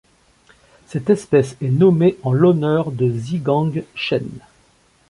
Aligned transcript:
Cette 0.87 1.11
espèce 1.11 1.55
est 1.61 1.69
nommée 1.69 2.17
en 2.23 2.33
l'honneur 2.33 2.89
de 2.91 3.07
Zhi-gang 3.07 3.83
Chen. 3.93 4.27